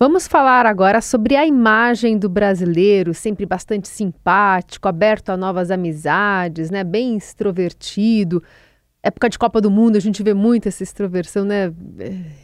Vamos 0.00 0.28
falar 0.28 0.64
agora 0.64 1.00
sobre 1.00 1.34
a 1.34 1.44
imagem 1.44 2.16
do 2.16 2.28
brasileiro, 2.28 3.12
sempre 3.12 3.44
bastante 3.44 3.88
simpático, 3.88 4.86
aberto 4.86 5.30
a 5.30 5.36
novas 5.36 5.72
amizades, 5.72 6.70
né? 6.70 6.84
Bem 6.84 7.16
extrovertido. 7.16 8.40
Época 9.02 9.28
de 9.28 9.36
Copa 9.36 9.60
do 9.60 9.72
Mundo, 9.72 9.96
a 9.96 10.00
gente 10.00 10.22
vê 10.22 10.32
muito 10.32 10.68
essa 10.68 10.84
extroversão, 10.84 11.44
né? 11.44 11.72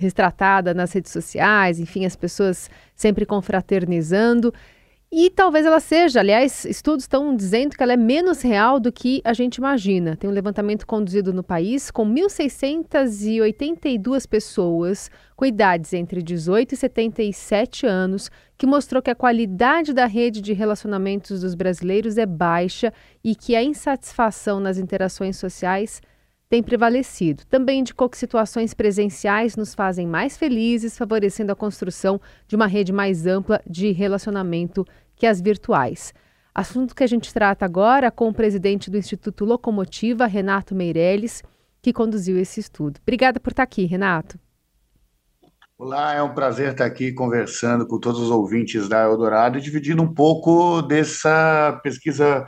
Retratada 0.01 0.75
nas 0.75 0.93
redes 0.93 1.13
sociais, 1.13 1.79
enfim, 1.79 2.05
as 2.05 2.17
pessoas 2.17 2.69
sempre 2.97 3.25
confraternizando. 3.25 4.53
E 5.17 5.31
talvez 5.31 5.65
ela 5.65 5.79
seja, 5.79 6.19
aliás, 6.19 6.65
estudos 6.65 7.05
estão 7.05 7.37
dizendo 7.37 7.77
que 7.77 7.83
ela 7.85 7.93
é 7.93 7.97
menos 7.97 8.43
real 8.43 8.81
do 8.81 8.91
que 8.91 9.23
a 9.25 9.33
gente 9.33 9.59
imagina. 9.59 10.17
Tem 10.17 10.29
um 10.29 10.33
levantamento 10.33 10.85
conduzido 10.85 11.33
no 11.33 11.45
país 11.45 11.89
com 11.89 12.05
1.682 12.05 14.27
pessoas 14.27 15.09
com 15.37 15.47
idades 15.47 15.93
entre 15.93 16.21
18 16.21 16.73
e 16.73 16.77
77 16.77 17.87
anos, 17.87 18.29
que 18.59 18.67
mostrou 18.67 19.01
que 19.01 19.09
a 19.09 19.15
qualidade 19.15 19.93
da 19.93 20.07
rede 20.07 20.41
de 20.41 20.53
relacionamentos 20.53 21.43
dos 21.43 21.55
brasileiros 21.55 22.19
é 22.19 22.27
baixa 22.27 22.93
e 23.23 23.37
que 23.37 23.55
a 23.55 23.63
insatisfação 23.63 24.59
nas 24.59 24.79
interações 24.79 25.37
sociais 25.37 26.03
tem 26.49 26.63
prevalecido. 26.63 27.45
Também 27.47 27.81
indicou 27.81 28.09
que 28.09 28.19
situações 28.19 28.75
presenciais 28.75 29.57
nos 29.57 29.75
fazem 29.75 30.07
mais 30.07 30.37
felizes, 30.37 30.97
favorecendo 30.97 31.51
a 31.51 31.57
construção 31.57 32.21
de 32.47 32.55
uma 32.55 32.67
rede 32.67 32.93
mais 32.93 33.27
ampla 33.27 33.61
de 33.67 33.91
relacionamento 33.93 34.87
que 35.17 35.27
as 35.27 35.41
virtuais. 35.41 36.13
Assunto 36.55 36.95
que 36.95 37.03
a 37.03 37.07
gente 37.07 37.33
trata 37.33 37.65
agora 37.65 38.11
com 38.11 38.29
o 38.29 38.35
presidente 38.35 38.91
do 38.91 38.97
Instituto 38.97 39.45
Locomotiva, 39.45 40.27
Renato 40.27 40.75
Meirelles, 40.75 41.43
que 41.83 41.93
conduziu 41.93 42.39
esse 42.39 42.61
estudo. 42.61 43.01
Obrigada 43.03 43.41
por 43.41 43.51
estar 43.51 43.65
aqui, 43.65 43.85
Renato. 43.85 44.39
Olá, 45.77 46.15
é 46.15 46.23
um 46.23 46.33
prazer 46.33 46.71
estar 46.71 46.87
aqui 46.87 47.13
conversando 47.13 47.87
com 47.87 47.99
todos 47.99 48.21
os 48.21 48.31
ouvintes 48.31 48.89
da 48.89 49.03
Eldorado 49.03 49.59
e 49.59 49.61
dividindo 49.61 50.03
um 50.03 50.15
pouco 50.15 50.81
dessa 50.83 51.81
pesquisa 51.83 52.47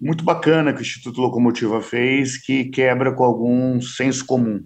muito 0.00 0.24
bacana 0.24 0.72
que 0.72 0.80
o 0.80 0.82
Instituto 0.82 1.20
Locomotiva 1.20 1.80
fez, 1.80 2.36
que 2.36 2.64
quebra 2.64 3.14
com 3.14 3.22
algum 3.22 3.80
senso 3.80 4.26
comum. 4.26 4.64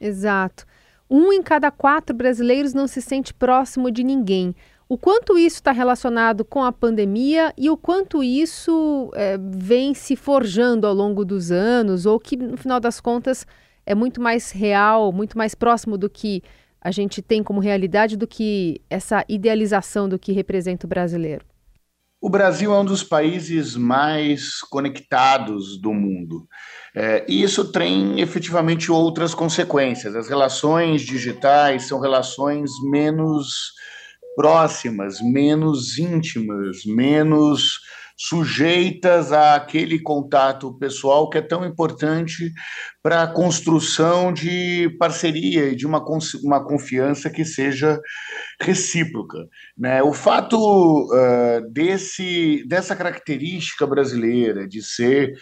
Exato. 0.00 0.64
Um 1.10 1.32
em 1.32 1.42
cada 1.42 1.70
quatro 1.70 2.16
brasileiros 2.16 2.72
não 2.72 2.86
se 2.86 3.02
sente 3.02 3.34
próximo 3.34 3.90
de 3.90 4.02
ninguém. 4.02 4.54
O 4.92 4.98
quanto 4.98 5.38
isso 5.38 5.56
está 5.56 5.72
relacionado 5.72 6.44
com 6.44 6.62
a 6.62 6.70
pandemia 6.70 7.54
e 7.56 7.70
o 7.70 7.78
quanto 7.78 8.22
isso 8.22 9.10
é, 9.14 9.38
vem 9.40 9.94
se 9.94 10.14
forjando 10.14 10.86
ao 10.86 10.92
longo 10.92 11.24
dos 11.24 11.50
anos, 11.50 12.04
ou 12.04 12.20
que, 12.20 12.36
no 12.36 12.58
final 12.58 12.78
das 12.78 13.00
contas, 13.00 13.46
é 13.86 13.94
muito 13.94 14.20
mais 14.20 14.50
real, 14.50 15.10
muito 15.10 15.38
mais 15.38 15.54
próximo 15.54 15.96
do 15.96 16.10
que 16.10 16.42
a 16.78 16.90
gente 16.90 17.22
tem 17.22 17.42
como 17.42 17.58
realidade 17.58 18.18
do 18.18 18.26
que 18.26 18.82
essa 18.90 19.24
idealização 19.30 20.10
do 20.10 20.18
que 20.18 20.30
representa 20.30 20.84
o 20.84 20.90
brasileiro? 20.90 21.46
O 22.20 22.28
Brasil 22.28 22.70
é 22.74 22.78
um 22.78 22.84
dos 22.84 23.02
países 23.02 23.74
mais 23.74 24.60
conectados 24.60 25.80
do 25.80 25.94
mundo. 25.94 26.46
É, 26.94 27.24
e 27.26 27.42
isso 27.42 27.72
tem 27.72 28.20
efetivamente 28.20 28.92
outras 28.92 29.34
consequências. 29.34 30.14
As 30.14 30.28
relações 30.28 31.00
digitais 31.00 31.84
são 31.88 31.98
relações 31.98 32.70
menos 32.90 33.72
próximas, 34.34 35.20
menos 35.20 35.98
íntimas, 35.98 36.84
menos 36.84 37.80
sujeitas 38.16 39.32
àquele 39.32 40.00
contato 40.00 40.76
pessoal 40.78 41.28
que 41.28 41.38
é 41.38 41.42
tão 41.42 41.64
importante 41.64 42.52
para 43.02 43.24
a 43.24 43.26
construção 43.26 44.32
de 44.32 44.88
parceria 44.98 45.70
e 45.70 45.76
de 45.76 45.86
uma, 45.86 46.02
uma 46.44 46.64
confiança 46.64 47.28
que 47.28 47.44
seja 47.44 48.00
recíproca. 48.60 49.38
Né? 49.76 50.02
O 50.02 50.12
fato 50.12 50.56
uh, 50.56 51.68
desse, 51.72 52.64
dessa 52.68 52.94
característica 52.94 53.86
brasileira 53.86 54.68
de 54.68 54.80
ser 54.82 55.32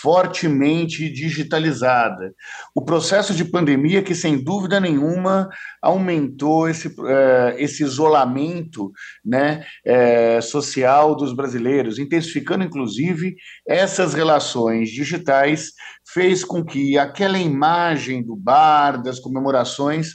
fortemente 0.00 1.10
digitalizada, 1.10 2.32
o 2.74 2.82
processo 2.82 3.34
de 3.34 3.44
pandemia 3.44 4.02
que, 4.02 4.14
sem 4.14 4.42
dúvida 4.42 4.78
nenhuma, 4.78 5.48
aumentou 5.82 6.68
esse, 6.68 6.88
uh, 6.88 7.54
esse 7.58 7.82
isolamento 7.82 8.92
né, 9.24 9.64
uh, 9.84 10.40
social 10.40 11.14
dos 11.14 11.34
brasileiros, 11.34 11.98
intensificando, 11.98 12.64
inclusive, 12.64 13.34
essas 13.66 14.14
relações 14.14 14.90
digitais, 14.90 15.72
fez 16.12 16.44
com 16.44 16.64
que 16.64 16.98
aquela 16.98 17.38
imagem 17.38 18.22
do 18.22 18.36
bar, 18.36 19.02
das 19.02 19.18
comemorações, 19.18 20.12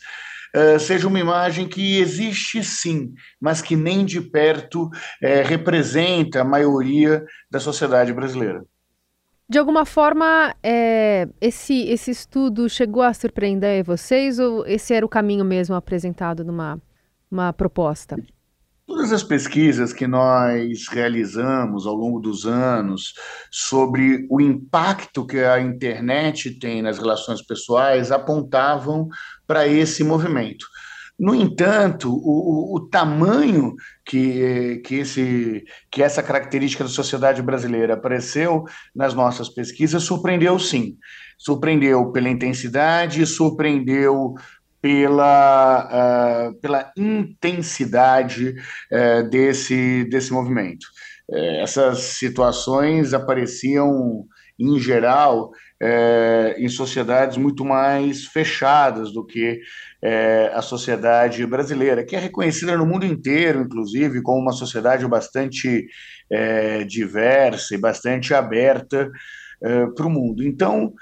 uh, 0.56 0.79
seja 0.79 1.07
uma 1.07 1.19
imagem 1.19 1.67
que 1.67 2.00
existe 2.00 2.63
sim, 2.63 3.13
mas 3.39 3.61
que 3.61 3.75
nem 3.75 4.05
de 4.05 4.22
perto 4.22 4.85
uh, 4.85 4.91
representa 5.45 6.41
a 6.41 6.45
maioria 6.45 7.25
da 7.50 7.59
sociedade 7.59 8.13
brasileira. 8.13 8.63
De 9.47 9.59
alguma 9.59 9.85
forma, 9.85 10.55
é, 10.63 11.28
esse, 11.39 11.84
esse 11.84 12.09
estudo 12.09 12.67
chegou 12.67 13.03
a 13.03 13.13
surpreender 13.13 13.84
vocês 13.84 14.39
ou 14.39 14.66
esse 14.66 14.91
era 14.91 15.05
o 15.05 15.09
caminho 15.09 15.45
mesmo 15.45 15.75
apresentado 15.75 16.44
numa 16.44 16.81
uma 17.29 17.53
proposta? 17.53 18.17
Todas 18.88 19.12
as 19.12 19.23
pesquisas 19.23 19.91
que 19.91 20.06
nós 20.06 20.88
realizamos 20.88 21.88
ao 21.88 21.96
longo 21.96 22.19
dos 22.19 22.46
anos 22.46 23.13
sobre 23.50 24.28
o 24.29 24.40
impacto 24.40 25.25
que 25.25 25.40
a 25.40 25.59
internet 25.59 26.59
tem 26.59 26.84
nas 26.84 27.00
relações 27.00 27.41
pessoais 27.41 28.12
apontavam 28.12 29.07
para 29.47 29.68
esse 29.68 30.03
movimento. 30.03 30.68
No 31.18 31.34
entanto, 31.34 32.13
o, 32.13 32.75
o, 32.75 32.90
tamanho 32.90 33.73
que, 34.06 34.81
que, 34.85 34.96
esse, 34.96 35.63
que 35.90 36.03
essa 36.03 36.22
característica 36.22 36.84
da 36.84 36.90
sociedade 36.90 37.41
brasileira 37.41 37.94
apareceu 37.94 38.66
nas 38.94 39.13
nossas 39.13 39.50
pesquisas 39.50 40.03
surpreendeu 40.03 40.59
sim. 40.59 40.97
Surpreendeu 41.38 42.12
pela 42.12 42.29
intensidade, 42.29 43.25
surpreendeu 43.25 44.35
pela, 44.85 46.51
uh, 46.51 46.62
pela 46.62 46.91
intensidade 46.96 48.53
uh, 48.91 49.28
desse, 49.28 50.03
desse 50.12 50.31
movimento. 50.31 50.85
Uh, 51.28 51.63
essas 51.63 51.97
situações 52.19 53.12
apareciam, 53.12 54.28
em 54.59 54.78
geral, 54.78 55.50
em 56.57 56.69
sociedades 56.69 57.35
muito 57.35 57.66
mais 57.66 58.25
fechadas 58.25 59.12
do 59.12 59.25
que 59.25 59.59
a 60.53 60.62
sociedade 60.62 61.46
brasileira, 61.46 62.06
que 62.06 62.16
é 62.16 62.19
reconhecida 62.19 62.78
no 62.78 62.85
mundo 62.85 63.06
inteiro, 63.06 63.62
inclusive, 63.62 64.22
como 64.22 64.40
uma 64.40 64.53
sociedade 64.53 65.06
bastante 65.06 65.85
diversa 66.88 67.75
e 67.75 67.78
bastante 67.78 68.34
aberta 68.34 69.12
para 69.96 70.07
o 70.07 70.09
mundo. 70.09 70.41
Então, 70.41 70.94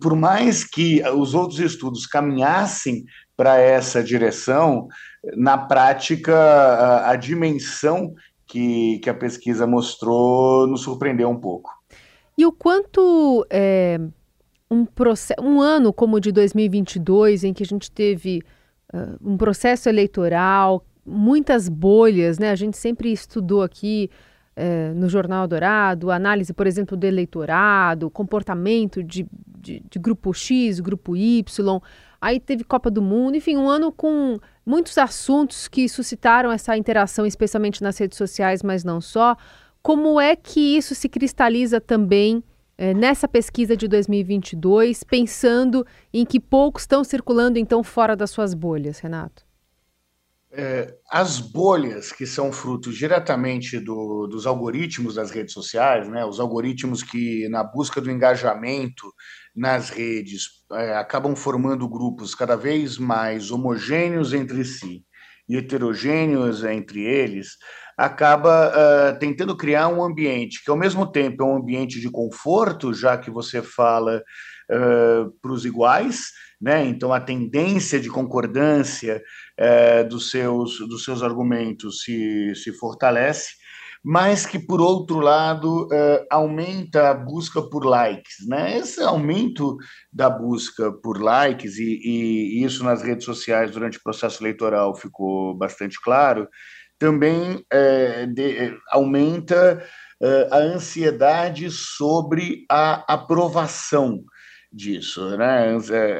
por 0.00 0.16
mais 0.16 0.64
que 0.64 1.02
os 1.10 1.34
outros 1.34 1.60
estudos 1.60 2.06
caminhassem 2.06 3.04
para 3.36 3.58
essa 3.58 4.02
direção, 4.02 4.88
na 5.36 5.58
prática, 5.58 6.34
a, 6.36 7.10
a 7.10 7.16
dimensão 7.16 8.14
que, 8.46 8.98
que 9.00 9.10
a 9.10 9.14
pesquisa 9.14 9.66
mostrou 9.66 10.66
nos 10.66 10.82
surpreendeu 10.82 11.28
um 11.28 11.38
pouco. 11.38 11.70
E 12.36 12.44
o 12.44 12.52
quanto 12.52 13.46
é, 13.50 13.98
um, 14.70 14.86
um 15.42 15.60
ano 15.60 15.92
como 15.92 16.16
o 16.16 16.20
de 16.20 16.32
2022, 16.32 17.44
em 17.44 17.52
que 17.52 17.62
a 17.62 17.66
gente 17.66 17.90
teve 17.90 18.42
uh, 18.92 19.16
um 19.20 19.36
processo 19.36 19.88
eleitoral, 19.88 20.84
muitas 21.04 21.68
bolhas, 21.68 22.38
né? 22.38 22.50
A 22.50 22.56
gente 22.56 22.76
sempre 22.76 23.12
estudou 23.12 23.62
aqui 23.62 24.10
é, 24.56 24.92
no 24.94 25.08
Jornal 25.08 25.46
Dourado, 25.46 26.10
análise, 26.10 26.52
por 26.52 26.66
exemplo, 26.66 26.96
do 26.96 27.04
eleitorado, 27.04 28.10
comportamento 28.10 29.02
de, 29.02 29.26
de, 29.58 29.82
de, 29.88 29.98
grupo 29.98 30.32
X, 30.32 30.80
grupo 30.80 31.16
Y, 31.16 31.80
aí 32.24 32.40
teve 32.40 32.64
Copa 32.64 32.90
do 32.90 33.02
Mundo, 33.02 33.36
enfim, 33.36 33.56
um 33.56 33.68
ano 33.68 33.92
com 33.92 34.38
muitos 34.64 34.96
assuntos 34.96 35.68
que 35.68 35.86
suscitaram 35.88 36.50
essa 36.50 36.74
interação, 36.74 37.26
especialmente 37.26 37.82
nas 37.82 37.98
redes 37.98 38.16
sociais, 38.16 38.62
mas 38.62 38.82
não 38.82 38.98
só. 38.98 39.36
Como 39.82 40.18
é 40.18 40.34
que 40.34 40.76
isso 40.76 40.94
se 40.94 41.06
cristaliza 41.06 41.82
também 41.82 42.42
é, 42.78 42.94
nessa 42.94 43.28
pesquisa 43.28 43.76
de 43.76 43.86
2022, 43.86 45.04
pensando 45.04 45.86
em 46.12 46.24
que 46.24 46.40
poucos 46.40 46.84
estão 46.84 47.04
circulando 47.04 47.58
então 47.58 47.84
fora 47.84 48.16
das 48.16 48.30
suas 48.30 48.54
bolhas, 48.54 49.00
Renato? 49.00 49.43
É, 50.56 50.94
as 51.10 51.40
bolhas 51.40 52.12
que 52.12 52.24
são 52.24 52.52
frutos 52.52 52.96
diretamente 52.96 53.80
do, 53.80 54.28
dos 54.28 54.46
algoritmos 54.46 55.16
das 55.16 55.32
redes 55.32 55.52
sociais, 55.52 56.08
né, 56.08 56.24
os 56.24 56.38
algoritmos 56.38 57.02
que, 57.02 57.48
na 57.48 57.64
busca 57.64 58.00
do 58.00 58.08
engajamento 58.08 59.12
nas 59.54 59.90
redes, 59.90 60.48
é, 60.72 60.94
acabam 60.96 61.34
formando 61.34 61.88
grupos 61.88 62.36
cada 62.36 62.56
vez 62.56 62.98
mais 62.98 63.50
homogêneos 63.50 64.32
entre 64.32 64.64
si 64.64 65.04
e 65.48 65.56
heterogêneos 65.56 66.64
entre 66.64 67.02
eles, 67.02 67.56
acaba 67.96 68.70
uh, 68.70 69.18
tentando 69.18 69.56
criar 69.56 69.88
um 69.88 70.02
ambiente 70.02 70.62
que, 70.64 70.70
ao 70.70 70.76
mesmo 70.76 71.06
tempo, 71.06 71.42
é 71.42 71.46
um 71.46 71.56
ambiente 71.56 72.00
de 72.00 72.10
conforto, 72.10 72.92
já 72.92 73.16
que 73.16 73.30
você 73.30 73.62
fala 73.62 74.22
uh, 74.70 75.30
para 75.40 75.52
os 75.52 75.64
iguais, 75.64 76.30
né? 76.60 76.84
então 76.84 77.12
a 77.12 77.20
tendência 77.20 78.00
de 78.00 78.08
concordância 78.08 79.22
uh, 79.60 80.08
dos, 80.08 80.30
seus, 80.30 80.78
dos 80.88 81.04
seus 81.04 81.22
argumentos 81.22 82.02
se, 82.02 82.54
se 82.56 82.72
fortalece, 82.72 83.62
mas 84.06 84.44
que, 84.44 84.58
por 84.58 84.82
outro 84.82 85.18
lado, 85.18 85.88
aumenta 86.30 87.08
a 87.08 87.14
busca 87.14 87.62
por 87.62 87.86
likes. 87.86 88.46
Né? 88.46 88.76
Esse 88.76 89.00
aumento 89.00 89.78
da 90.12 90.28
busca 90.28 90.92
por 90.92 91.18
likes, 91.18 91.78
e, 91.78 92.00
e, 92.04 92.62
isso 92.62 92.84
nas 92.84 93.02
redes 93.02 93.24
sociais 93.24 93.70
durante 93.70 93.96
o 93.96 94.02
processo 94.02 94.42
eleitoral 94.42 94.94
ficou 94.94 95.56
bastante 95.56 95.98
claro, 96.02 96.46
também 97.04 97.62
é, 97.70 98.24
de, 98.24 98.74
aumenta 98.88 99.84
uh, 100.22 100.54
a 100.54 100.56
ansiedade 100.56 101.70
sobre 101.70 102.64
a 102.66 103.04
aprovação 103.12 104.24
disso. 104.72 105.36
Né? 105.36 105.76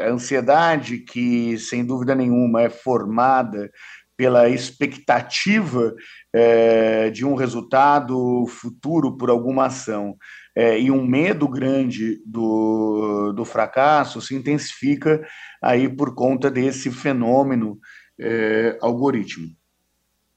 A 0.07 0.11
ansiedade 0.11 0.99
que, 0.99 1.57
sem 1.57 1.87
dúvida 1.87 2.15
nenhuma, 2.15 2.61
é 2.61 2.69
formada 2.69 3.71
pela 4.15 4.47
expectativa 4.51 5.95
é, 6.35 7.09
de 7.09 7.25
um 7.25 7.35
resultado 7.35 8.45
futuro 8.47 9.17
por 9.17 9.31
alguma 9.31 9.67
ação 9.67 10.19
é, 10.55 10.79
e 10.79 10.91
um 10.91 11.03
medo 11.03 11.49
grande 11.49 12.21
do, 12.27 13.33
do 13.33 13.45
fracasso 13.47 14.21
se 14.21 14.35
intensifica 14.35 15.27
aí 15.63 15.89
por 15.89 16.15
conta 16.15 16.51
desse 16.51 16.91
fenômeno 16.91 17.79
é, 18.21 18.77
algoritmo. 18.83 19.49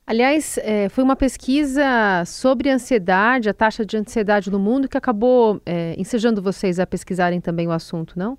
Aliás, 0.09 0.57
é, 0.59 0.87
foi 0.87 1.03
uma 1.03 1.17
pesquisa 1.17 2.23
sobre 2.25 2.69
ansiedade, 2.69 3.49
a 3.49 3.53
taxa 3.53 3.85
de 3.85 3.97
ansiedade 3.97 4.49
no 4.49 4.57
mundo, 4.57 4.87
que 4.87 4.97
acabou 4.97 5.61
é, 5.65 5.95
ensejando 5.97 6.41
vocês 6.41 6.79
a 6.79 6.87
pesquisarem 6.87 7.41
também 7.41 7.67
o 7.67 7.71
assunto, 7.71 8.17
não? 8.17 8.37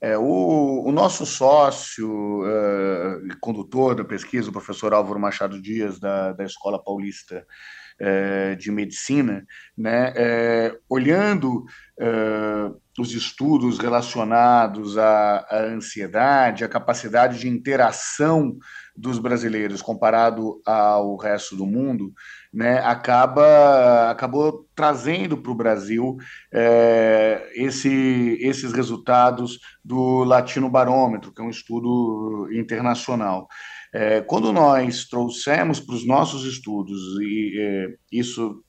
É, 0.00 0.16
o, 0.16 0.84
o, 0.86 0.92
nosso 0.92 1.26
sócio 1.26 2.42
uh, 2.42 3.38
condutor 3.38 3.94
da 3.94 4.04
pesquisa, 4.04 4.48
o 4.48 4.52
professor 4.52 4.94
Álvaro 4.94 5.20
Machado 5.20 5.60
Dias, 5.60 6.00
da, 6.00 6.32
da 6.32 6.44
Escola 6.44 6.82
Paulista 6.82 7.46
uh, 8.00 8.56
de 8.56 8.70
Medicina, 8.70 9.44
né, 9.76 10.10
uh, 10.10 10.78
olhando 10.88 11.64
os 12.98 13.12
estudos 13.12 13.78
relacionados 13.78 14.98
à, 14.98 15.46
à 15.48 15.62
ansiedade, 15.66 16.64
à 16.64 16.68
capacidade 16.68 17.38
de 17.38 17.48
interação 17.48 18.58
dos 18.96 19.18
brasileiros 19.18 19.82
comparado 19.82 20.60
ao 20.64 21.16
resto 21.16 21.56
do 21.56 21.66
mundo, 21.66 22.12
né, 22.52 22.78
acaba 22.78 24.10
acabou 24.10 24.68
trazendo 24.74 25.36
para 25.36 25.50
o 25.50 25.56
Brasil 25.56 26.16
é, 26.52 27.50
esse, 27.54 28.38
esses 28.40 28.72
resultados 28.72 29.58
do 29.84 30.22
Latino 30.22 30.70
Barômetro, 30.70 31.32
que 31.32 31.42
é 31.42 31.44
um 31.44 31.50
estudo 31.50 32.48
internacional. 32.52 33.48
É, 33.92 34.20
quando 34.20 34.52
nós 34.52 35.06
trouxemos 35.06 35.80
para 35.80 35.94
os 35.94 36.06
nossos 36.06 36.44
estudos 36.44 37.00
e 37.20 37.58
é, 37.58 37.94
isso, 38.12 38.62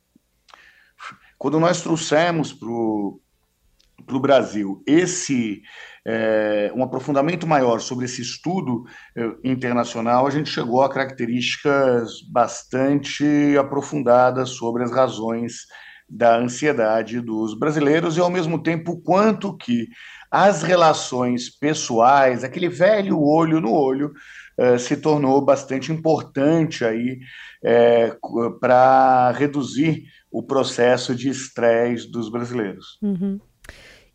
quando 1.37 1.59
nós 1.59 1.81
trouxemos 1.81 2.51
para 2.51 2.67
o 2.67 4.19
Brasil 4.19 4.83
esse 4.87 5.61
é, 6.05 6.71
um 6.75 6.83
aprofundamento 6.83 7.47
maior 7.47 7.79
sobre 7.79 8.05
esse 8.05 8.21
estudo 8.21 8.85
é, 9.15 9.27
internacional, 9.43 10.27
a 10.27 10.29
gente 10.29 10.49
chegou 10.49 10.83
a 10.83 10.89
características 10.89 12.21
bastante 12.29 13.57
aprofundadas 13.57 14.49
sobre 14.49 14.83
as 14.83 14.91
razões 14.91 15.65
da 16.07 16.37
ansiedade 16.37 17.19
dos 17.19 17.57
brasileiros 17.57 18.15
e, 18.15 18.19
ao 18.19 18.29
mesmo 18.29 18.61
tempo, 18.61 19.01
quanto 19.01 19.57
que 19.57 19.87
as 20.29 20.61
relações 20.61 21.49
pessoais, 21.49 22.43
aquele 22.43 22.69
velho 22.69 23.19
olho 23.19 23.59
no 23.59 23.73
olho, 23.73 24.13
é, 24.57 24.77
se 24.77 24.95
tornou 24.97 25.43
bastante 25.43 25.91
importante 25.91 26.85
aí 26.85 27.19
é, 27.63 28.15
para 28.59 29.31
reduzir 29.31 30.03
o 30.31 30.43
processo 30.43 31.15
de 31.15 31.29
estresse 31.29 32.11
dos 32.11 32.29
brasileiros. 32.29 32.99
Uhum. 33.01 33.39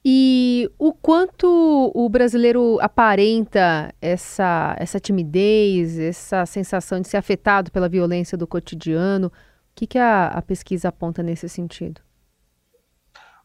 E 0.04 0.70
o 0.78 0.94
quanto 0.94 1.92
o 1.94 2.08
brasileiro 2.08 2.78
aparenta 2.80 3.92
essa, 4.00 4.74
essa 4.78 4.98
timidez, 4.98 5.98
essa 5.98 6.46
sensação 6.46 7.00
de 7.00 7.08
ser 7.08 7.18
afetado 7.18 7.70
pela 7.70 7.88
violência 7.88 8.38
do 8.38 8.46
cotidiano? 8.46 9.26
O 9.26 9.32
que, 9.74 9.86
que 9.86 9.98
a, 9.98 10.28
a 10.28 10.40
pesquisa 10.42 10.88
aponta 10.88 11.22
nesse 11.22 11.48
sentido? 11.48 12.00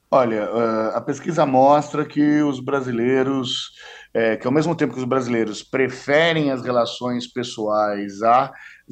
Olha, 0.10 0.46
a 0.94 1.02
pesquisa 1.02 1.46
mostra 1.46 2.06
que 2.06 2.42
os 2.42 2.62
brasileiros, 2.62 3.72
é, 4.13 4.38
que 4.38 4.48
ao 4.48 4.54
mesmo 4.54 4.74
tempo 4.74 4.94
que 4.94 5.00
os 5.00 5.06
brasileiros 5.06 5.62
preferem 5.62 6.51
as 6.51 6.62
relações 6.62 7.28
pessoais 7.28 8.22
às 8.22 8.51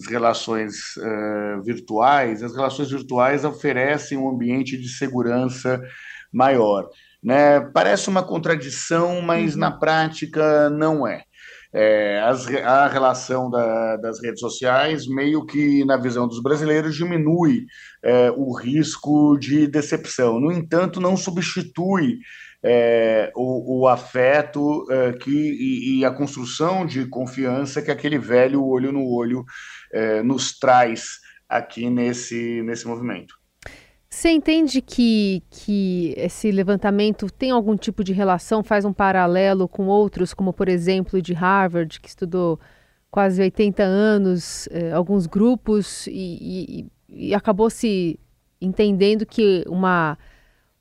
relações 0.09 0.97
é, 0.97 1.57
virtuais, 1.63 2.43
as 2.43 2.53
relações 2.53 2.89
virtuais 2.91 3.45
oferecem 3.45 4.17
um 4.17 4.27
ambiente 4.27 4.75
de 4.77 4.89
segurança 4.89 5.81
maior. 6.33 6.89
Né? 7.23 7.61
Parece 7.73 8.09
uma 8.09 8.23
contradição, 8.23 9.21
mas 9.21 9.53
uhum. 9.53 9.61
na 9.61 9.71
prática 9.71 10.69
não 10.69 11.07
é. 11.07 11.23
É, 11.75 12.21
as, 12.21 12.47
a 12.47 12.87
relação 12.87 13.49
da, 13.49 13.97
das 13.97 14.21
redes 14.21 14.39
sociais, 14.39 15.07
meio 15.07 15.43
que, 15.43 15.83
na 15.85 15.97
visão 15.97 16.27
dos 16.27 16.39
brasileiros, 16.39 16.95
diminui 16.95 17.65
é, 18.03 18.29
o 18.31 18.55
risco 18.55 19.37
de 19.39 19.65
decepção. 19.65 20.39
No 20.39 20.51
entanto, 20.51 21.01
não 21.01 21.17
substitui 21.17 22.19
é, 22.63 23.31
o, 23.35 23.81
o, 23.81 23.87
afeto 23.87 24.85
é, 24.89 25.13
que, 25.13 25.31
e, 25.31 25.99
e, 25.99 26.05
a 26.05 26.11
construção 26.11 26.85
de 26.85 27.07
confiança 27.07 27.81
que 27.81 27.91
aquele 27.91 28.19
velho 28.19 28.63
olho 28.63 28.91
no 28.91 29.05
olho 29.05 29.43
é, 29.91 30.21
nos 30.21 30.57
traz 30.57 31.19
aqui 31.49 31.89
nesse, 31.89 32.61
nesse 32.61 32.87
movimento. 32.87 33.35
Você 34.13 34.29
entende 34.29 34.79
que, 34.79 35.41
que 35.49 36.13
esse 36.15 36.51
levantamento 36.51 37.31
tem 37.31 37.49
algum 37.49 37.75
tipo 37.75 38.03
de 38.03 38.13
relação, 38.13 38.63
faz 38.63 38.85
um 38.85 38.93
paralelo 38.93 39.67
com 39.67 39.87
outros, 39.87 40.35
como 40.35 40.53
por 40.53 40.69
exemplo 40.69 41.19
de 41.19 41.33
Harvard, 41.33 41.99
que 41.99 42.07
estudou 42.07 42.59
quase 43.09 43.41
80 43.41 43.81
anos, 43.81 44.69
eh, 44.71 44.91
alguns 44.91 45.25
grupos, 45.25 46.05
e, 46.05 46.85
e, 47.09 47.27
e 47.29 47.33
acabou 47.33 47.71
se 47.71 48.19
entendendo 48.61 49.25
que 49.25 49.65
uma 49.67 50.15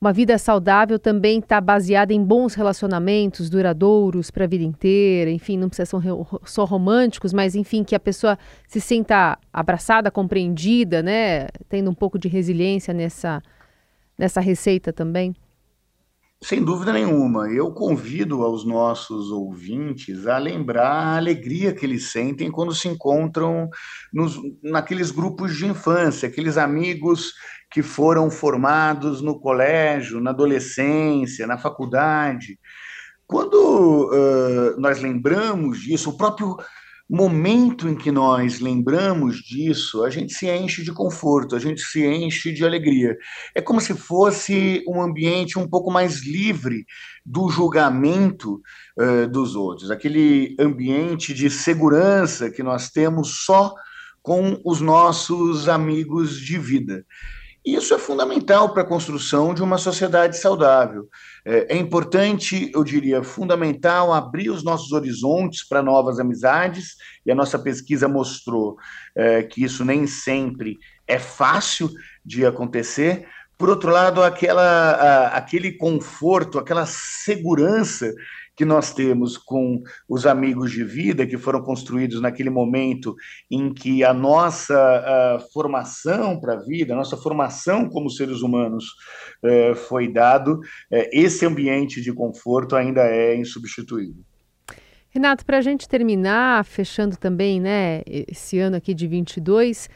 uma 0.02 0.12
vida 0.12 0.36
saudável 0.36 0.98
também 0.98 1.38
está 1.38 1.60
baseada 1.60 2.12
em 2.12 2.20
bons 2.20 2.54
relacionamentos 2.54 3.48
duradouros 3.48 4.32
para 4.32 4.42
a 4.42 4.48
vida 4.48 4.64
inteira, 4.64 5.30
enfim, 5.30 5.56
não 5.56 5.68
precisa 5.68 5.86
ser 5.86 6.00
só 6.44 6.64
românticos, 6.64 7.32
mas 7.32 7.54
enfim, 7.54 7.84
que 7.84 7.94
a 7.94 8.00
pessoa 8.00 8.36
se 8.66 8.80
sinta 8.80 9.38
abraçada, 9.52 10.10
compreendida, 10.10 11.04
né? 11.04 11.46
Tendo 11.68 11.88
um 11.88 11.94
pouco 11.94 12.18
de 12.18 12.26
resiliência 12.26 12.92
nessa, 12.92 13.40
nessa 14.18 14.40
receita 14.40 14.92
também. 14.92 15.36
Sem 16.42 16.64
dúvida 16.64 16.92
nenhuma. 16.92 17.48
Eu 17.48 17.70
convido 17.70 18.42
aos 18.42 18.64
nossos 18.64 19.30
ouvintes 19.30 20.26
a 20.26 20.36
lembrar 20.38 20.90
a 20.90 21.16
alegria 21.16 21.72
que 21.72 21.86
eles 21.86 22.10
sentem 22.10 22.50
quando 22.50 22.74
se 22.74 22.88
encontram 22.88 23.70
nos, 24.12 24.36
naqueles 24.60 25.12
grupos 25.12 25.56
de 25.56 25.66
infância, 25.66 26.28
aqueles 26.28 26.58
amigos 26.58 27.34
que 27.72 27.82
foram 27.82 28.30
formados 28.30 29.22
no 29.22 29.40
colégio, 29.40 30.20
na 30.20 30.30
adolescência, 30.30 31.46
na 31.46 31.56
faculdade. 31.56 32.58
Quando 33.26 34.10
uh, 34.10 34.80
nós 34.80 35.00
lembramos 35.00 35.80
disso, 35.80 36.10
o 36.10 36.16
próprio 36.16 36.56
momento 37.08 37.88
em 37.88 37.94
que 37.94 38.10
nós 38.10 38.60
lembramos 38.60 39.36
disso, 39.36 40.04
a 40.04 40.10
gente 40.10 40.32
se 40.32 40.48
enche 40.50 40.82
de 40.82 40.92
conforto, 40.92 41.56
a 41.56 41.58
gente 41.58 41.80
se 41.80 42.04
enche 42.06 42.52
de 42.52 42.64
alegria. 42.64 43.16
É 43.54 43.60
como 43.60 43.80
se 43.80 43.94
fosse 43.94 44.82
um 44.86 45.00
ambiente 45.00 45.58
um 45.58 45.68
pouco 45.68 45.90
mais 45.90 46.24
livre 46.26 46.84
do 47.24 47.48
julgamento 47.48 48.60
uh, 48.98 49.26
dos 49.28 49.54
outros, 49.54 49.90
aquele 49.90 50.54
ambiente 50.58 51.34
de 51.34 51.48
segurança 51.48 52.50
que 52.50 52.62
nós 52.62 52.90
temos 52.90 53.44
só 53.44 53.74
com 54.22 54.60
os 54.64 54.80
nossos 54.80 55.68
amigos 55.68 56.38
de 56.38 56.58
vida. 56.58 57.04
Isso 57.64 57.94
é 57.94 57.98
fundamental 57.98 58.72
para 58.72 58.82
a 58.82 58.86
construção 58.86 59.54
de 59.54 59.62
uma 59.62 59.78
sociedade 59.78 60.36
saudável. 60.36 61.08
É, 61.44 61.76
é 61.76 61.76
importante, 61.76 62.70
eu 62.74 62.82
diria, 62.82 63.22
fundamental 63.22 64.12
abrir 64.12 64.50
os 64.50 64.64
nossos 64.64 64.90
horizontes 64.90 65.66
para 65.66 65.80
novas 65.80 66.18
amizades, 66.18 66.96
e 67.24 67.30
a 67.30 67.34
nossa 67.36 67.58
pesquisa 67.58 68.08
mostrou 68.08 68.76
é, 69.14 69.44
que 69.44 69.62
isso 69.62 69.84
nem 69.84 70.08
sempre 70.08 70.76
é 71.06 71.20
fácil 71.20 71.88
de 72.24 72.44
acontecer. 72.44 73.28
Por 73.56 73.70
outro 73.70 73.90
lado, 73.92 74.24
aquela, 74.24 74.62
a, 74.62 75.36
aquele 75.36 75.70
conforto, 75.70 76.58
aquela 76.58 76.84
segurança 76.84 78.12
que 78.62 78.66
nós 78.66 78.94
temos 78.94 79.36
com 79.36 79.82
os 80.08 80.24
amigos 80.24 80.70
de 80.70 80.84
vida 80.84 81.26
que 81.26 81.36
foram 81.36 81.60
construídos 81.60 82.20
naquele 82.20 82.48
momento 82.48 83.12
em 83.50 83.74
que 83.74 84.04
a 84.04 84.14
nossa 84.14 84.72
a 84.78 85.40
formação 85.52 86.38
para 86.38 86.54
a 86.54 86.60
vida, 86.60 86.94
a 86.94 86.96
nossa 86.96 87.16
formação 87.16 87.88
como 87.88 88.08
seres 88.08 88.40
humanos 88.40 88.84
uh, 89.42 89.74
foi 89.74 90.06
dado, 90.06 90.60
uh, 90.60 91.08
esse 91.10 91.44
ambiente 91.44 92.00
de 92.00 92.12
conforto 92.12 92.76
ainda 92.76 93.00
é 93.00 93.34
insubstituível. 93.34 94.22
Renato, 95.10 95.44
para 95.44 95.58
a 95.58 95.62
gente 95.62 95.88
terminar, 95.88 96.64
fechando 96.64 97.16
também 97.16 97.60
né, 97.60 98.02
esse 98.06 98.60
ano 98.60 98.76
aqui 98.76 98.94
de 98.94 99.08
22, 99.08 99.90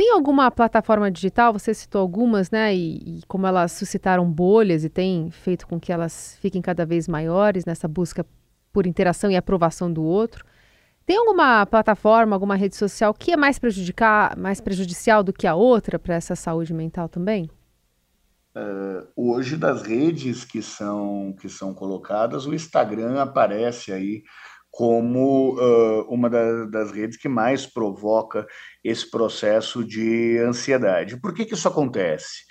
tem 0.00 0.10
alguma 0.12 0.50
plataforma 0.50 1.10
digital? 1.10 1.52
Você 1.52 1.74
citou 1.74 2.00
algumas, 2.00 2.50
né? 2.50 2.74
E, 2.74 3.18
e, 3.18 3.20
como 3.28 3.46
elas 3.46 3.72
suscitaram 3.72 4.24
bolhas 4.32 4.82
e 4.82 4.88
tem 4.88 5.30
feito 5.30 5.66
com 5.66 5.78
que 5.78 5.92
elas 5.92 6.38
fiquem 6.40 6.62
cada 6.62 6.86
vez 6.86 7.06
maiores 7.06 7.66
nessa 7.66 7.86
busca 7.86 8.24
por 8.72 8.86
interação 8.86 9.30
e 9.30 9.36
aprovação 9.36 9.92
do 9.92 10.02
outro. 10.02 10.42
Tem 11.04 11.18
alguma 11.18 11.66
plataforma, 11.66 12.34
alguma 12.34 12.56
rede 12.56 12.76
social 12.76 13.12
que 13.12 13.32
é 13.32 13.36
mais, 13.36 13.58
prejudicar, 13.58 14.34
mais 14.38 14.58
prejudicial 14.58 15.22
do 15.22 15.34
que 15.34 15.46
a 15.46 15.54
outra 15.54 15.98
para 15.98 16.14
essa 16.14 16.34
saúde 16.34 16.72
mental 16.72 17.06
também? 17.06 17.50
Uh, 18.56 19.06
hoje, 19.14 19.54
das 19.54 19.82
redes 19.82 20.46
que 20.46 20.62
são, 20.62 21.36
que 21.38 21.48
são 21.50 21.74
colocadas, 21.74 22.46
o 22.46 22.54
Instagram 22.54 23.20
aparece 23.20 23.92
aí 23.92 24.22
como 24.70 25.54
uh, 25.58 26.02
uma 26.08 26.30
da, 26.30 26.64
das 26.66 26.92
redes 26.92 27.16
que 27.16 27.28
mais 27.28 27.66
provoca 27.66 28.46
esse 28.84 29.10
processo 29.10 29.84
de 29.84 30.38
ansiedade. 30.38 31.20
Por 31.20 31.34
que, 31.34 31.44
que 31.44 31.54
isso 31.54 31.68
acontece? 31.68 32.44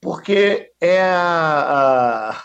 Porque 0.00 0.70
é 0.80 1.00
a, 1.02 2.30
a 2.30 2.42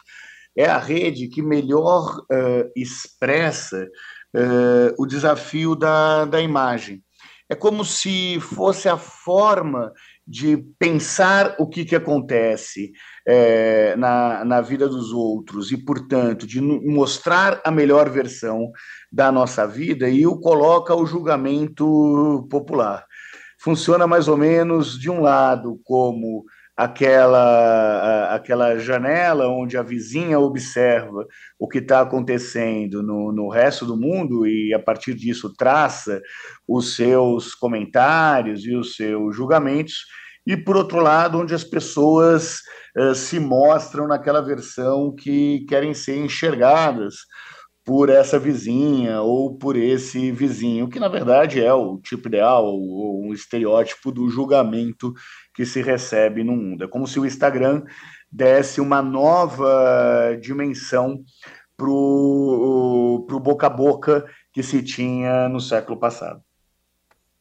é 0.57 0.65
a 0.65 0.79
rede 0.79 1.27
que 1.27 1.41
melhor 1.41 2.17
uh, 2.17 2.71
expressa 2.75 3.87
uh, 4.35 4.93
o 4.97 5.05
desafio 5.05 5.75
da, 5.75 6.25
da 6.25 6.41
imagem. 6.41 7.03
É 7.47 7.53
como 7.53 7.85
se 7.85 8.39
fosse 8.39 8.89
a 8.89 8.97
forma 8.97 9.93
de 10.25 10.57
pensar 10.79 11.55
o 11.59 11.67
que, 11.67 11.85
que 11.85 11.95
acontece 11.95 12.91
é, 13.27 13.93
na, 13.97 14.45
na 14.45 14.61
vida 14.61 14.87
dos 14.87 15.11
outros 15.11 15.71
e, 15.71 15.77
portanto, 15.77 16.47
de 16.47 16.61
mostrar 16.61 17.59
a 17.65 17.69
melhor 17.69 18.09
versão 18.09 18.71
da 19.11 19.29
nossa 19.31 19.67
vida 19.67 20.07
e 20.07 20.25
o 20.25 20.39
coloca 20.39 20.93
ao 20.93 21.05
julgamento 21.05 22.47
popular. 22.49 23.05
Funciona 23.59 24.07
mais 24.07 24.29
ou 24.29 24.37
menos 24.37 24.97
de 24.97 25.09
um 25.09 25.19
lado 25.19 25.77
como 25.83 26.45
aquela, 26.77 28.35
aquela 28.35 28.77
janela 28.77 29.49
onde 29.49 29.75
a 29.77 29.81
vizinha 29.81 30.39
observa 30.39 31.25
o 31.59 31.67
que 31.67 31.79
está 31.79 32.01
acontecendo 32.01 33.03
no, 33.03 33.33
no 33.33 33.49
resto 33.49 33.85
do 33.85 33.97
mundo 33.97 34.47
e, 34.47 34.73
a 34.73 34.79
partir 34.79 35.15
disso, 35.15 35.53
traça 35.53 36.21
os 36.65 36.95
seus 36.95 37.53
comentários 37.53 38.63
e 38.63 38.73
os 38.73 38.95
seus 38.95 39.35
julgamentos, 39.35 40.05
e, 40.45 40.55
por 40.55 40.77
outro 40.77 41.01
lado, 41.01 41.39
onde 41.39 41.53
as 41.53 41.65
pessoas 41.65 42.61
uh, 42.97 43.15
se 43.15 43.39
mostram 43.39 44.07
naquela 44.07 44.41
versão 44.41 45.13
que 45.13 45.65
querem 45.67 45.93
ser 45.93 46.17
enxergadas 46.17 47.15
por 47.85 48.09
essa 48.09 48.37
vizinha 48.37 49.21
ou 49.21 49.57
por 49.57 49.77
esse 49.77 50.29
vizinho, 50.29 50.89
que 50.89 50.99
na 50.99 51.07
verdade 51.07 51.63
é 51.63 51.73
o 51.73 51.97
tipo 51.99 52.27
ideal, 52.27 52.65
ou 52.65 53.23
um 53.25 53.31
estereótipo 53.31 54.11
do 54.11 54.29
julgamento 54.29 55.13
que 55.53 55.65
se 55.65 55.81
recebe 55.81 56.43
no 56.43 56.51
mundo. 56.51 56.83
É 56.83 56.87
como 56.87 57.07
se 57.07 57.17
o 57.17 57.25
Instagram 57.25 57.83
desse 58.29 58.81
uma 58.81 59.01
nova 59.01 60.37
dimensão 60.41 61.23
para 61.77 61.89
o 61.89 63.25
boca 63.41 63.67
a 63.67 63.69
boca 63.69 64.25
que 64.51 64.61
se 64.61 64.83
tinha 64.83 65.47
no 65.47 65.61
século 65.61 65.97
passado. 65.97 66.41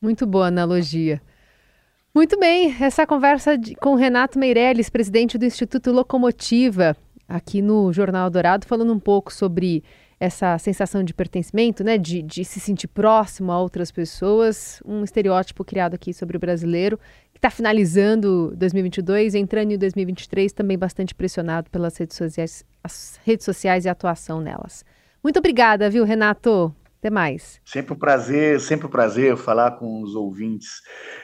Muito 0.00 0.26
boa 0.26 0.46
analogia. 0.46 1.20
Muito 2.16 2.40
bem, 2.40 2.74
essa 2.80 3.06
conversa 3.06 3.60
com 3.78 3.94
Renato 3.94 4.38
Meirelles, 4.38 4.88
presidente 4.88 5.36
do 5.36 5.44
Instituto 5.44 5.92
Locomotiva, 5.92 6.96
aqui 7.28 7.60
no 7.60 7.92
Jornal 7.92 8.30
Dourado, 8.30 8.66
falando 8.66 8.90
um 8.90 8.98
pouco 8.98 9.30
sobre 9.30 9.84
essa 10.18 10.56
sensação 10.56 11.04
de 11.04 11.12
pertencimento, 11.12 11.84
né, 11.84 11.98
de, 11.98 12.22
de 12.22 12.42
se 12.42 12.58
sentir 12.58 12.88
próximo 12.88 13.52
a 13.52 13.60
outras 13.60 13.90
pessoas, 13.90 14.80
um 14.86 15.04
estereótipo 15.04 15.62
criado 15.62 15.92
aqui 15.92 16.14
sobre 16.14 16.38
o 16.38 16.40
brasileiro, 16.40 16.98
que 17.34 17.38
está 17.38 17.50
finalizando 17.50 18.50
2022, 18.56 19.34
entrando 19.34 19.72
em 19.72 19.76
2023 19.76 20.54
também 20.54 20.78
bastante 20.78 21.14
pressionado 21.14 21.68
pelas 21.68 21.98
redes 21.98 22.16
sociais, 22.16 22.64
as 22.82 23.20
redes 23.26 23.44
sociais 23.44 23.84
e 23.84 23.90
a 23.90 23.92
atuação 23.92 24.40
nelas. 24.40 24.86
Muito 25.22 25.38
obrigada, 25.38 25.90
viu, 25.90 26.02
Renato? 26.02 26.74
Até 27.06 27.14
mais. 27.14 27.60
Sempre 27.64 27.94
um 27.94 27.96
prazer, 27.96 28.60
sempre 28.60 28.88
um 28.88 28.90
prazer 28.90 29.36
falar 29.36 29.78
com 29.78 30.02
os 30.02 30.16
ouvintes 30.16 30.80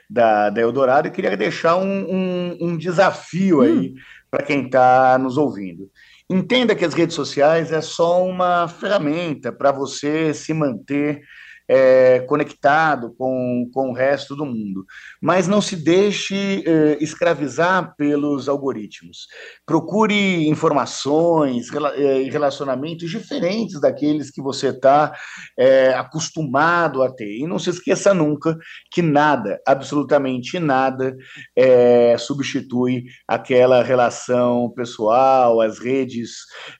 da, 0.09 0.49
da 0.49 0.61
Eldorado 0.61 1.09
e 1.09 1.11
queria 1.11 1.37
deixar 1.37 1.75
um, 1.75 2.07
um, 2.09 2.59
um 2.61 2.77
desafio 2.77 3.59
hum. 3.59 3.63
aí 3.63 3.95
para 4.31 4.45
quem 4.45 4.67
está 4.67 5.19
nos 5.19 5.37
ouvindo. 5.37 5.91
Entenda 6.31 6.77
que 6.77 6.85
as 6.85 6.95
redes 6.95 7.17
sociais 7.17 7.73
é 7.73 7.81
só 7.81 8.25
uma 8.25 8.69
ferramenta 8.69 9.51
para 9.51 9.73
você 9.73 10.33
se 10.33 10.55
manter 10.55 11.21
é, 11.69 12.21
conectado 12.21 13.15
com, 13.17 13.69
com 13.73 13.91
o 13.91 13.95
resto 13.95 14.35
do 14.37 14.45
mundo. 14.45 14.85
Mas 15.21 15.49
não 15.49 15.61
se 15.61 15.77
deixe 15.77 16.65
é, 16.67 16.99
escravizar 17.01 17.95
pelos 17.97 18.49
algoritmos. 18.49 19.27
Procure 19.67 20.49
informações 20.49 21.69
e 21.97 22.31
relacionamentos 22.31 23.11
diferentes 23.11 23.81
daqueles 23.81 24.31
que 24.31 24.43
você 24.43 24.69
está 24.69 25.13
é, 25.59 25.95
acostumado 25.95 27.03
a 27.03 27.13
ter. 27.13 27.39
E 27.39 27.47
não 27.47 27.59
se 27.59 27.71
esqueça 27.71 28.15
nunca 28.15 28.57
que 28.91 29.03
nada, 29.03 29.61
absolutamente 29.67 30.59
nada, 30.59 31.17
é, 31.57 32.17
substitui 32.19 33.05
aquela 33.27 33.83
relação 33.83 34.71
pessoal, 34.75 35.61
as 35.61 35.79
redes 35.79 36.33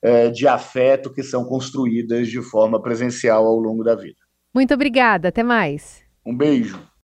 é, 0.03 0.31
de 0.31 0.47
afeto 0.47 1.13
que 1.13 1.23
são 1.23 1.45
construídas 1.45 2.29
de 2.29 2.43
forma 2.43 2.81
presencial 2.81 3.47
ao 3.47 3.59
longo 3.59 3.83
da 3.83 3.95
vida. 3.95 4.22
Muito 4.55 4.75
obrigada, 4.75 5.29
até 5.29 5.43
mais. 5.43 6.03
Um 6.25 6.37
beijo. 6.37 6.79